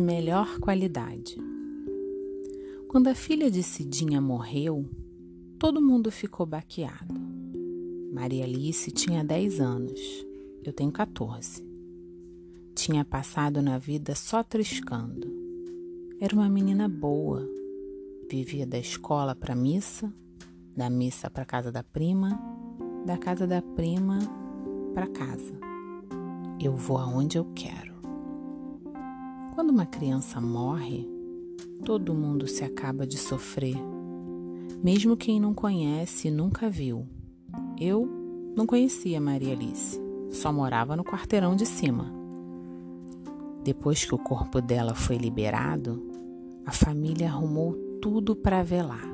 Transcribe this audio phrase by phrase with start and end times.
[0.00, 1.36] melhor qualidade.
[2.88, 4.84] Quando a filha de Cidinha morreu,
[5.60, 7.14] todo mundo ficou baqueado.
[8.12, 10.26] Maria Alice tinha 10 anos,
[10.64, 11.64] eu tenho 14.
[12.74, 15.32] Tinha passado na vida só triscando.
[16.20, 17.48] Era uma menina boa,
[18.28, 20.12] vivia da escola para missa,
[20.76, 22.40] da missa para casa da prima,
[23.06, 24.18] da casa da prima
[24.92, 25.54] para casa.
[26.60, 27.95] Eu vou aonde eu quero.
[29.56, 31.08] Quando uma criança morre,
[31.82, 33.74] todo mundo se acaba de sofrer,
[34.84, 37.06] mesmo quem não conhece e nunca viu.
[37.80, 38.06] Eu
[38.54, 39.98] não conhecia Maria Alice,
[40.30, 42.12] só morava no quarteirão de cima.
[43.64, 46.06] Depois que o corpo dela foi liberado,
[46.66, 49.08] a família arrumou tudo para velar.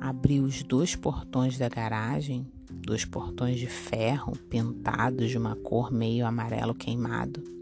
[0.00, 6.26] Abriu os dois portões da garagem, dois portões de ferro pintados de uma cor meio
[6.26, 7.54] amarelo queimado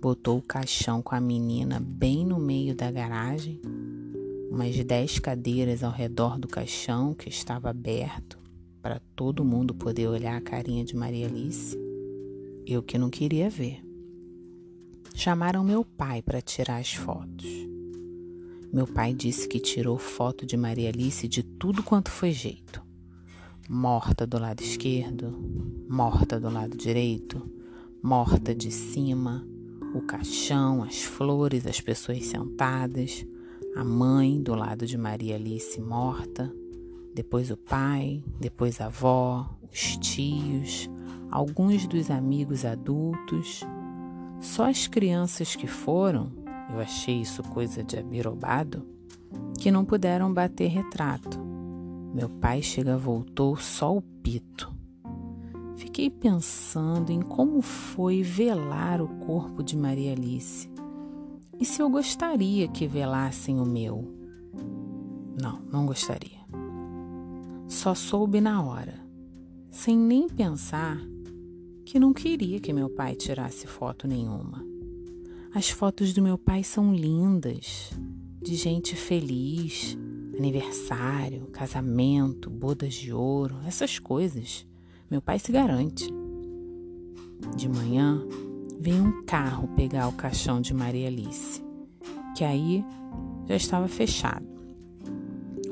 [0.00, 3.60] botou o caixão com a menina bem no meio da garagem,
[4.50, 8.38] umas dez cadeiras ao redor do caixão que estava aberto
[8.80, 11.76] para todo mundo poder olhar a carinha de Maria Alice.
[12.64, 13.82] Eu que não queria ver.
[15.14, 17.46] Chamaram meu pai para tirar as fotos.
[18.72, 22.82] Meu pai disse que tirou foto de Maria Alice de tudo quanto foi jeito.
[23.68, 25.34] Morta do lado esquerdo,
[25.88, 27.50] morta do lado direito,
[28.02, 29.46] morta de cima,
[29.94, 33.26] o caixão, as flores, as pessoas sentadas,
[33.74, 36.52] a mãe do lado de Maria Alice morta,
[37.14, 40.88] depois o pai, depois a avó, os tios,
[41.30, 43.62] alguns dos amigos adultos.
[44.40, 46.30] Só as crianças que foram,
[46.70, 48.86] eu achei isso coisa de abirobado,
[49.58, 51.38] que não puderam bater retrato.
[52.14, 54.77] Meu pai chega voltou só o pito.
[55.78, 60.68] Fiquei pensando em como foi velar o corpo de Maria Alice
[61.56, 64.04] e se eu gostaria que velassem o meu.
[65.40, 66.40] Não, não gostaria.
[67.68, 68.94] Só soube na hora,
[69.70, 71.00] sem nem pensar,
[71.84, 74.64] que não queria que meu pai tirasse foto nenhuma.
[75.54, 77.92] As fotos do meu pai são lindas,
[78.42, 79.96] de gente feliz,
[80.36, 84.67] aniversário, casamento, bodas de ouro, essas coisas.
[85.10, 86.06] Meu pai se garante.
[87.56, 88.22] De manhã,
[88.78, 91.62] veio um carro pegar o caixão de Maria Alice,
[92.36, 92.84] que aí
[93.46, 94.46] já estava fechado.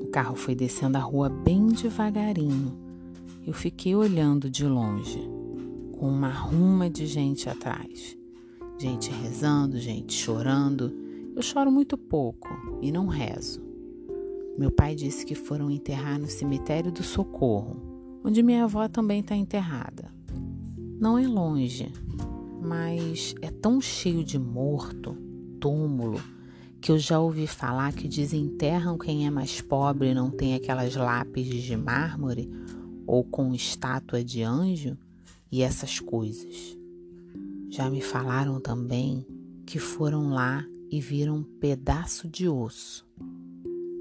[0.00, 2.78] O carro foi descendo a rua bem devagarinho.
[3.46, 5.20] Eu fiquei olhando de longe,
[5.98, 8.16] com uma ruma de gente atrás.
[8.78, 10.92] Gente rezando, gente chorando.
[11.34, 12.48] Eu choro muito pouco
[12.80, 13.62] e não rezo.
[14.56, 17.85] Meu pai disse que foram enterrar no cemitério do Socorro,
[18.26, 20.12] onde minha avó também está enterrada.
[20.98, 21.92] Não é longe,
[22.60, 25.16] mas é tão cheio de morto,
[25.60, 26.20] túmulo,
[26.81, 30.97] que eu já ouvi falar que desenterram quem é mais pobre e não tem aquelas
[30.97, 32.50] lápides de mármore
[33.06, 34.98] ou com estátua de anjo
[35.53, 36.76] e essas coisas.
[37.70, 39.25] Já me falaram também
[39.64, 43.06] que foram lá e viram um pedaço de osso.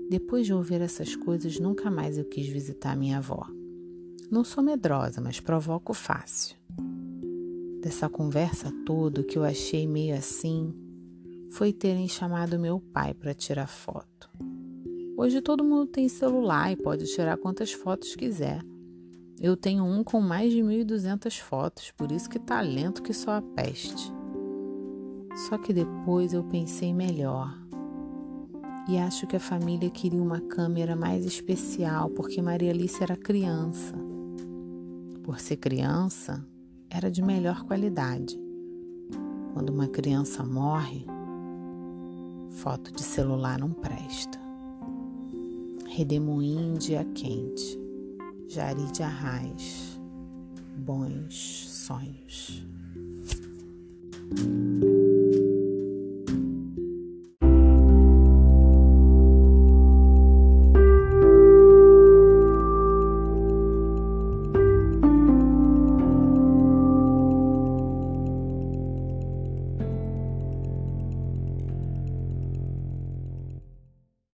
[0.09, 3.45] Depois de ouvir essas coisas, nunca mais eu quis visitar minha avó.
[4.31, 6.57] Não sou medrosa, mas provoco fácil.
[7.81, 10.73] Dessa conversa toda, o que eu achei meio assim
[11.51, 14.29] foi terem chamado meu pai para tirar foto.
[15.15, 18.63] Hoje todo mundo tem celular e pode tirar quantas fotos quiser.
[19.39, 23.41] Eu tenho um com mais de 1.200 fotos, por isso que talento que só a
[23.41, 24.11] peste.
[25.47, 27.55] Só que depois eu pensei melhor.
[28.89, 34.14] E acho que a família queria uma câmera mais especial porque Maria Alice era criança
[35.25, 36.45] por ser criança,
[36.87, 38.39] era de melhor qualidade.
[39.53, 41.03] Quando uma criança morre,
[42.51, 44.39] foto de celular não presta.
[45.87, 47.79] Redemoinho dia quente,
[48.47, 49.99] Jari de Arraiz,
[50.77, 51.33] bons
[51.69, 52.63] sonhos.